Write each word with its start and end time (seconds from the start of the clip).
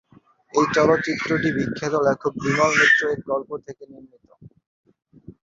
এই 0.53 0.65
চলচ্চিত্রটি 0.75 1.49
বিখ্যাত 1.57 1.93
লেখক 2.07 2.33
বিমল 2.43 2.71
মিত্র 2.79 3.01
এর 3.07 3.19
গল্প 3.29 3.49
থেকে 3.65 3.83
নির্মিত। 3.91 4.25